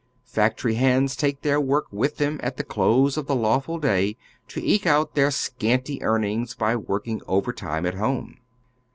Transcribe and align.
Factory 0.25 0.73
hands 0.73 1.15
take 1.15 1.43
their 1.43 1.61
work 1.61 1.85
with 1.91 2.17
them 2.17 2.39
at 2.41 2.57
the 2.57 2.63
close 2.63 3.17
of 3.17 3.27
the 3.27 3.35
lawful 3.35 3.77
day 3.77 4.17
to 4.47 4.59
eke 4.65 4.87
out 4.87 5.13
their 5.13 5.29
scanty 5.29 6.01
earn 6.01 6.23
ings 6.23 6.55
by 6.55 6.75
working 6.75 7.21
overtime 7.27 7.85
at 7.85 7.93
iioine. 7.93 8.37